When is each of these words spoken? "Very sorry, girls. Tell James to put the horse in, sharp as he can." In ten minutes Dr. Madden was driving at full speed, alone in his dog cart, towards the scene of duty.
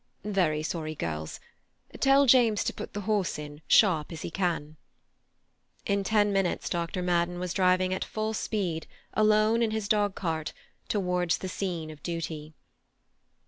"Very 0.25 0.63
sorry, 0.63 0.95
girls. 0.95 1.39
Tell 1.99 2.25
James 2.25 2.63
to 2.63 2.73
put 2.73 2.93
the 2.93 3.01
horse 3.01 3.37
in, 3.37 3.61
sharp 3.67 4.11
as 4.11 4.23
he 4.23 4.31
can." 4.31 4.77
In 5.85 6.03
ten 6.03 6.33
minutes 6.33 6.69
Dr. 6.71 7.03
Madden 7.03 7.37
was 7.37 7.53
driving 7.53 7.93
at 7.93 8.03
full 8.03 8.33
speed, 8.33 8.87
alone 9.13 9.61
in 9.61 9.69
his 9.69 9.87
dog 9.87 10.15
cart, 10.15 10.53
towards 10.87 11.37
the 11.37 11.47
scene 11.47 11.91
of 11.91 12.01
duty. 12.01 12.55